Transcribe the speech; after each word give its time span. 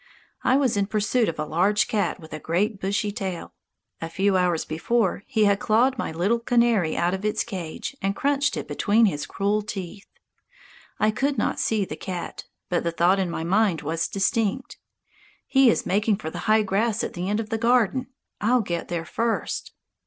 I 0.43 0.57
was 0.57 0.77
in 0.77 0.87
pursuit 0.87 1.29
of 1.29 1.37
a 1.37 1.45
large 1.45 1.87
cat 1.87 2.19
with 2.19 2.33
a 2.33 2.39
great 2.39 2.81
bushy 2.81 3.11
tail. 3.11 3.53
A 4.01 4.09
few 4.09 4.35
hours 4.35 4.65
before 4.65 5.21
he 5.27 5.43
had 5.45 5.59
clawed 5.59 5.99
my 5.99 6.11
little 6.11 6.39
canary 6.39 6.97
out 6.97 7.13
of 7.13 7.23
its 7.23 7.43
cage 7.43 7.95
and 8.01 8.15
crunched 8.15 8.57
it 8.57 8.67
between 8.67 9.05
his 9.05 9.27
cruel 9.27 9.61
teeth. 9.61 10.07
I 10.99 11.11
could 11.11 11.37
not 11.37 11.59
see 11.59 11.85
the 11.85 11.95
cat. 11.95 12.45
But 12.67 12.83
the 12.83 12.91
thought 12.91 13.19
in 13.19 13.29
my 13.29 13.43
mind 13.43 13.83
was 13.83 14.07
distinct: 14.07 14.77
"He 15.45 15.69
is 15.69 15.85
making 15.85 16.15
for 16.17 16.31
the 16.31 16.39
high 16.49 16.63
grass 16.63 17.03
at 17.03 17.13
the 17.13 17.29
end 17.29 17.39
of 17.39 17.49
the 17.51 17.59
garden. 17.59 18.07
I'll 18.41 18.61
get 18.61 18.87
there 18.87 19.05
first!" 19.05 19.71